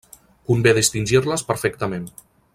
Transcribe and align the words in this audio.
Convé 0.51 0.73
distingir-les 0.77 1.45
perfectament. 1.51 2.11